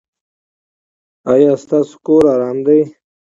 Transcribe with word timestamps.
ایا 1.31 1.51
ستاسو 1.63 1.95
کور 2.05 2.23
ارام 2.33 2.57
دی؟ 2.65 2.79